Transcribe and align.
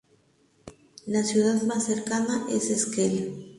La 1.05 1.23
ciudad 1.23 1.61
más 1.61 1.83
cercana 1.85 2.47
es 2.49 2.71
Esquel. 2.71 3.49